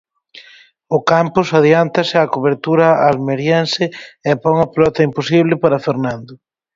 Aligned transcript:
Ocampos 0.97 1.47
adiántase 1.59 2.15
á 2.23 2.25
cobertura 2.35 2.87
almeriense 3.09 3.83
e 4.29 4.31
pon 4.43 4.55
a 4.65 4.67
pelota 4.73 5.05
imposible 5.09 5.53
para 5.63 5.83
Fernando. 5.87 6.33